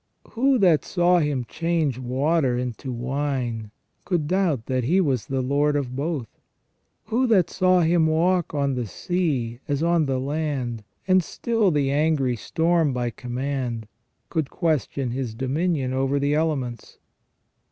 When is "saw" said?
0.83-1.19, 7.51-7.81